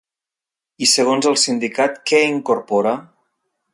I 0.85 0.87
segons 0.93 1.29
el 1.31 1.37
sindicat, 1.41 1.99
què 2.13 2.23
incorpora? 2.31 2.95